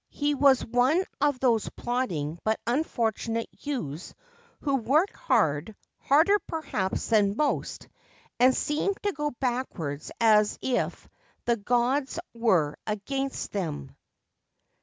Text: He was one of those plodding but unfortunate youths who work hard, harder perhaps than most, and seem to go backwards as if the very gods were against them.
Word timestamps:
He 0.09 0.33
was 0.33 0.65
one 0.65 1.03
of 1.21 1.39
those 1.39 1.69
plodding 1.69 2.39
but 2.43 2.59
unfortunate 2.65 3.47
youths 3.51 4.15
who 4.61 4.77
work 4.77 5.11
hard, 5.13 5.75
harder 5.99 6.39
perhaps 6.47 7.09
than 7.09 7.37
most, 7.37 7.87
and 8.39 8.57
seem 8.57 8.95
to 9.03 9.11
go 9.13 9.29
backwards 9.29 10.11
as 10.19 10.57
if 10.59 11.07
the 11.45 11.53
very 11.53 11.63
gods 11.65 12.19
were 12.33 12.77
against 12.87 13.51
them. 13.51 13.95